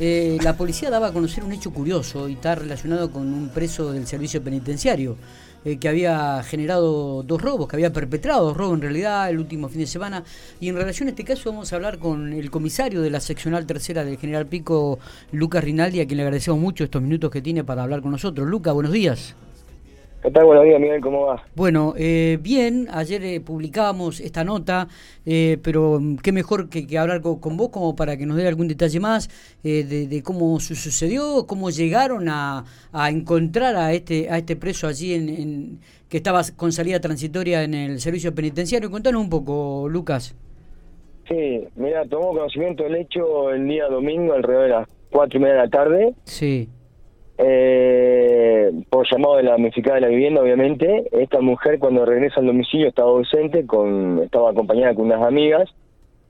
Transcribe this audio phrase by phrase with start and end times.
[0.00, 3.92] Eh, la policía daba a conocer un hecho curioso y está relacionado con un preso
[3.92, 5.16] del servicio penitenciario
[5.64, 9.68] eh, que había generado dos robos, que había perpetrado dos robos en realidad el último
[9.68, 10.24] fin de semana.
[10.60, 13.66] Y en relación a este caso vamos a hablar con el comisario de la seccional
[13.66, 14.98] tercera del General Pico,
[15.30, 18.48] Lucas Rinaldi, a quien le agradecemos mucho estos minutos que tiene para hablar con nosotros.
[18.48, 19.36] Lucas, buenos días.
[20.24, 20.46] ¿Qué tal?
[20.46, 21.42] Buenos días, Miguel, ¿cómo va?
[21.54, 24.88] Bueno, eh, bien, ayer eh, publicábamos esta nota,
[25.26, 28.66] eh, pero mm, qué mejor que, hablar con, vos como para que nos dé algún
[28.66, 29.28] detalle más
[29.62, 32.64] de, cómo sucedió, cómo llegaron a,
[33.10, 38.00] encontrar a este a este preso allí en, que estaba con salida transitoria en el
[38.00, 38.90] servicio penitenciario.
[38.90, 40.34] Contanos un poco, Lucas.
[41.28, 45.56] Sí, mira, tomó conocimiento del hecho el día domingo alrededor de las cuatro y media
[45.56, 46.14] de la tarde.
[46.24, 46.70] Sí.
[47.36, 52.46] Eh, por llamado de la damnificada de la vivienda, obviamente, esta mujer cuando regresa al
[52.46, 55.68] domicilio estaba ausente, con, estaba acompañada con unas amigas,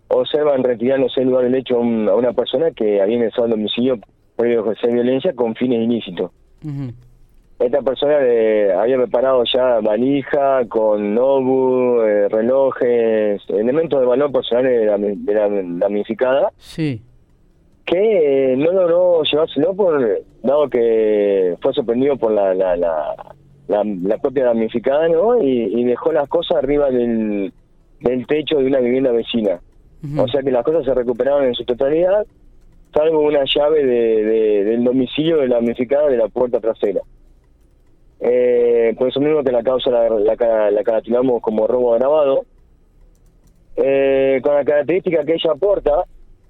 [0.08, 3.98] observan retirándose del lugar del hecho a, una persona que había ingresado al domicilio
[4.36, 6.30] por ejercer violencia con fines ilícitos.
[7.58, 8.16] Esta persona
[8.80, 15.34] había preparado ya valija con nobu, eh, relojes, elementos de valor personal de la, de
[15.34, 16.52] la.
[16.56, 17.00] Sí
[17.84, 22.76] que no logró llevárselo por dado que fue sorprendido por la la,
[23.68, 27.52] la, propia damnificada no y, dejó las cosas arriba del,
[28.00, 29.60] del techo de una vivienda vecina.
[30.18, 32.26] O sea que las cosas se recuperaron en su totalidad
[32.94, 37.00] salvo una llave de, del domicilio de la damnificada de la puerta trasera.
[38.20, 42.44] Eh, por eso mismo que la causa la, la, la como robo agravado.
[43.76, 46.04] Eh, con la característica que ella aporta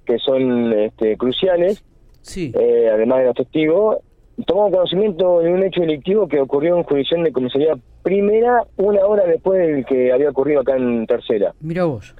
[0.05, 1.83] que son este, cruciales,
[2.21, 2.51] sí.
[2.57, 3.97] Eh, además de los testigos,
[4.45, 9.25] tomamos conocimiento de un hecho delictivo que ocurrió en jurisdicción de comisaría primera una hora
[9.25, 11.53] después del que había ocurrido acá en tercera.
[11.61, 12.15] Mira vos.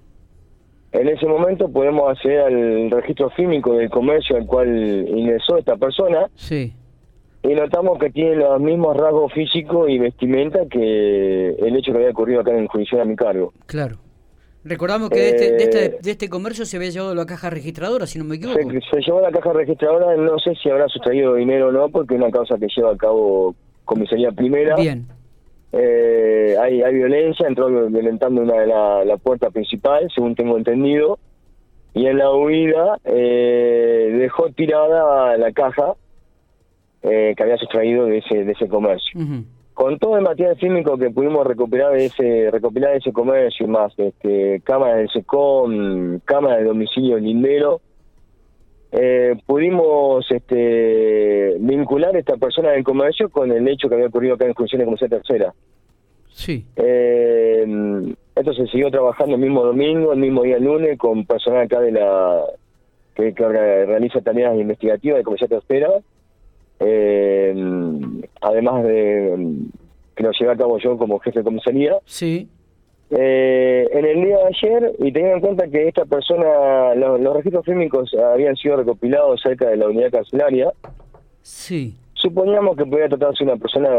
[0.92, 6.30] En ese momento podemos acceder al registro fílmico del comercio al cual ingresó esta persona.
[6.36, 6.74] Sí.
[7.44, 12.12] Y notamos que tiene los mismos rasgos físicos y vestimenta que el hecho que había
[12.12, 13.54] ocurrido acá en jurisdicción a mi cargo.
[13.66, 13.98] Claro.
[14.66, 17.52] Recordamos que de, este, de, este, eh, de, este, comercio se había llevado la caja
[17.52, 18.60] registradora, si no me equivoco.
[18.60, 22.20] Se, llevó la caja registradora, no sé si habrá sustraído dinero o no, porque es
[22.20, 23.54] una causa que lleva a cabo
[23.86, 24.76] comisaría primera.
[24.76, 25.06] Bien.
[25.72, 31.20] Eh, hay, hay violencia, entró violentando una de la, la puerta principal, según tengo entendido,
[31.94, 35.94] y en la huida eh, dejó tirada la caja
[37.04, 39.22] que había sustraído de ese, de ese comercio
[39.86, 43.94] con todo el material fílmico que pudimos recuperar de ese recopilar de ese comercio más
[44.00, 47.82] este cámara del SECOM cámara de domicilio lindero
[48.92, 54.34] eh, pudimos este vincular a esta persona del comercio con el hecho que había ocurrido
[54.34, 55.54] acá en funciones como tercera.
[56.32, 56.66] Sí.
[56.78, 61.80] Eh, esto se siguió trabajando el mismo domingo el mismo día lunes con personal acá
[61.80, 62.44] de la
[63.14, 65.90] que, realiza tareas investigativas de comercio tercera
[68.42, 69.56] además de
[70.16, 71.98] que lo llevé a cabo yo como jefe de comisaría.
[72.06, 72.50] Sí.
[73.12, 77.66] Eh, en el día de ayer, y teniendo en cuenta que esta persona, los, registros
[77.66, 80.72] fílmicos habían sido recopilados cerca de la unidad carcelaria,
[81.42, 81.96] sí.
[82.14, 83.90] suponíamos que podía tratarse de una persona,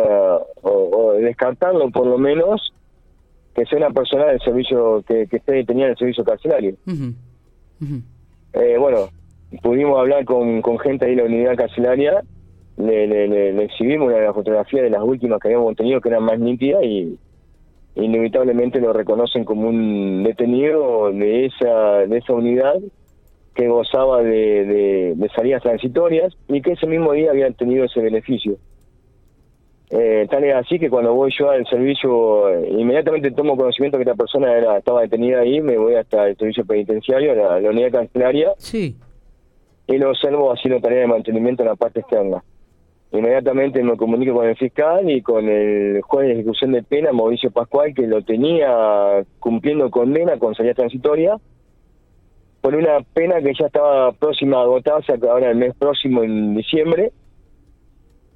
[0.62, 2.72] o, descartarlo por lo menos,
[3.54, 6.74] que sea una persona del servicio, que, que esté tenía el servicio carcelario.
[8.52, 9.08] Eh, bueno,
[9.62, 12.22] pudimos hablar con, con gente ahí de la unidad carcelaria
[12.76, 16.08] le, le, le, exhibimos una de las fotografías de las últimas que habíamos tenido que
[16.08, 17.18] eran más nítidas y
[17.94, 22.74] inevitablemente lo reconocen como un detenido de esa de esa unidad
[23.54, 28.58] que gozaba de, de, salidas transitorias y que ese mismo día habían tenido ese beneficio.
[29.88, 34.14] Eh, tal es así que cuando voy yo al servicio, inmediatamente tomo conocimiento que esta
[34.14, 38.52] persona era estaba detenida ahí, me voy hasta el servicio penitenciario, la, la unidad cancelaria,
[38.58, 38.96] sí.
[39.86, 42.42] y lo observo haciendo tarea de mantenimiento en la parte externa.
[43.12, 47.50] Inmediatamente me comunico con el fiscal y con el juez de ejecución de pena, Mauricio
[47.50, 51.36] Pascual, que lo tenía cumpliendo condena con salida transitoria,
[52.60, 57.12] por una pena que ya estaba próxima a agotarse ahora el mes próximo en diciembre.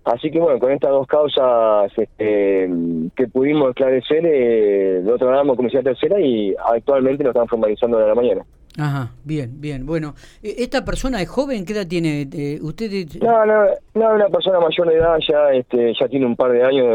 [0.04, 2.70] Así que bueno, con estas dos causas este,
[3.16, 8.06] que pudimos esclarecer, eh, lo trasladamos a Comisión Tercera y actualmente lo están formalizando de
[8.06, 8.44] la mañana.
[8.78, 9.84] Ajá, bien, bien.
[9.84, 11.64] Bueno, e, ¿esta persona es joven?
[11.64, 12.90] ¿Qué edad tiene eh, usted?
[13.20, 13.64] No, no,
[13.94, 16.86] no, una persona mayor de edad, ya este, ya tiene un par de años,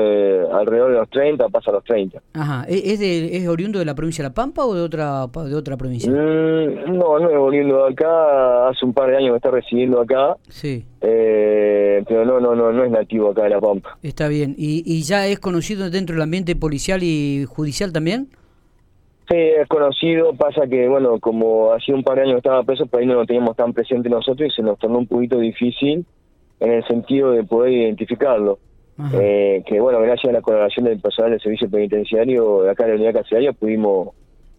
[0.54, 2.22] alrededor de los 30, pasa a los 30.
[2.33, 5.27] Ajá, ¿E, ¿Es, de, ¿es oriundo de la provincia de La Pampa o de otra
[5.27, 6.10] de otra provincia?
[6.10, 10.01] Mm, no, no es oriundo de acá, hace un par de años que está residiendo
[10.01, 10.38] acá.
[10.50, 10.86] Sí.
[11.01, 13.98] Eh, pero no, no, no, no es nativo acá de La Pampa.
[14.01, 14.56] Está bien.
[14.57, 18.30] ¿Y, ¿Y ya es conocido dentro del ambiente policial y judicial también?
[19.27, 23.00] Sí, es conocido, pasa que, bueno, como hacía un par de años estaba preso, por
[23.00, 26.06] ahí no lo teníamos tan presente nosotros y se nos tornó un poquito difícil
[26.60, 28.60] en el sentido de poder identificarlo.
[29.13, 32.92] Eh, que, bueno, gracias a la colaboración del personal del servicio penitenciario de acá de
[32.92, 34.10] la unidad carcelaria pudimos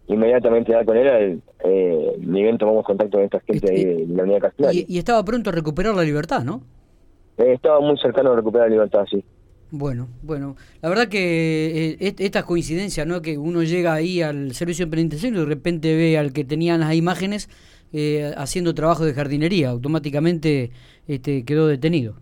[0.07, 4.23] inmediatamente dar con él, eh, ni bien tomamos contacto con esta gente ahí de la
[4.23, 4.83] unidad carcelaria.
[4.87, 6.61] Y, estaba pronto a recuperar la libertad, ¿no?
[7.37, 9.23] Eh, estaba muy cercano a recuperar la libertad, sí.
[9.69, 13.21] Bueno, bueno, la verdad que eh, estas coincidencias, ¿no?
[13.21, 16.95] Que uno llega ahí al servicio penitenciario y de repente ve al que tenía las
[16.95, 17.49] imágenes
[17.91, 20.71] eh, haciendo trabajo de jardinería, automáticamente
[21.07, 22.15] este, quedó detenido.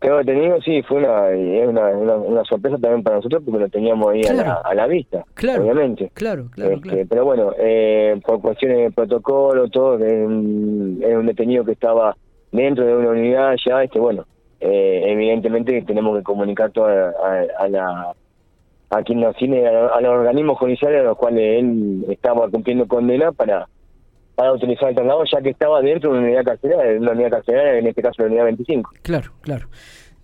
[0.00, 1.28] Quedó detenido, sí, fue una,
[1.68, 6.10] una, sorpresa también para nosotros porque lo teníamos ahí a, la, vista, claro, obviamente.
[6.14, 11.72] Claro, claro, este, Pero bueno, eh, por cuestiones de protocolo, todo, era un detenido que
[11.72, 12.16] estaba
[12.50, 14.26] dentro de una unidad ya, este, bueno,
[14.62, 17.12] eh, evidentemente tenemos que comunicar toda
[17.58, 18.14] a, la
[18.90, 23.32] a quien nos tiene a, los organismos judiciales a los cuales él estaba cumpliendo condena
[23.32, 23.68] para
[24.34, 27.78] para utilizar el traslado ya que estaba dentro de una unidad carcelaria, una unidad carcelaria
[27.78, 28.90] en este caso la unidad 25.
[29.02, 29.68] Claro, claro.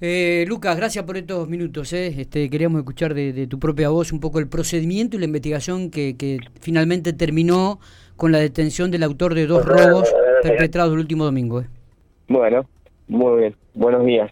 [0.00, 1.92] Eh, Lucas, gracias por estos minutos.
[1.92, 2.14] Eh.
[2.16, 6.16] Este, queríamos escuchar de, tu propia voz un poco el procedimiento y la investigación que,
[6.16, 7.80] que finalmente terminó
[8.16, 10.12] con la detención del autor de dos robos
[10.42, 11.60] perpetrados el último domingo.
[11.60, 11.66] Eh.
[12.28, 12.66] Bueno,
[13.08, 13.56] muy bien.
[13.74, 14.30] Buenos días.